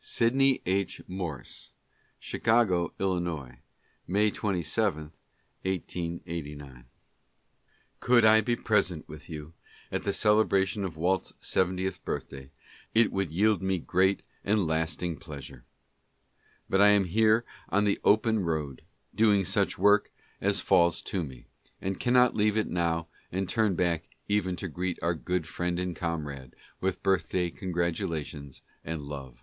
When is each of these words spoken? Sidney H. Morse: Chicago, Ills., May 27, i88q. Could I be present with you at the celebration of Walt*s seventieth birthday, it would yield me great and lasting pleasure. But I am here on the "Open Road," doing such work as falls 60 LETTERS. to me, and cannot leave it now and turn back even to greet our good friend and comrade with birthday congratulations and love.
Sidney 0.00 0.62
H. 0.64 1.02
Morse: 1.06 1.72
Chicago, 2.20 2.94
Ills., 3.00 3.50
May 4.06 4.30
27, 4.30 5.12
i88q. 5.66 6.84
Could 8.00 8.24
I 8.24 8.40
be 8.40 8.56
present 8.56 9.06
with 9.08 9.28
you 9.28 9.52
at 9.90 10.04
the 10.04 10.12
celebration 10.12 10.84
of 10.84 10.96
Walt*s 10.96 11.34
seventieth 11.40 12.02
birthday, 12.04 12.48
it 12.94 13.10
would 13.12 13.32
yield 13.32 13.60
me 13.60 13.80
great 13.80 14.22
and 14.44 14.66
lasting 14.68 15.18
pleasure. 15.18 15.66
But 16.70 16.80
I 16.80 16.88
am 16.88 17.04
here 17.04 17.44
on 17.68 17.84
the 17.84 18.00
"Open 18.04 18.38
Road," 18.38 18.82
doing 19.14 19.44
such 19.44 19.78
work 19.78 20.12
as 20.40 20.60
falls 20.60 20.98
60 20.98 21.04
LETTERS. 21.18 21.28
to 21.28 21.28
me, 21.28 21.46
and 21.82 22.00
cannot 22.00 22.36
leave 22.36 22.56
it 22.56 22.68
now 22.68 23.08
and 23.32 23.48
turn 23.48 23.74
back 23.74 24.08
even 24.28 24.54
to 24.56 24.68
greet 24.68 24.98
our 25.02 25.14
good 25.14 25.46
friend 25.46 25.78
and 25.78 25.94
comrade 25.96 26.54
with 26.80 27.02
birthday 27.02 27.50
congratulations 27.50 28.62
and 28.84 29.02
love. 29.02 29.42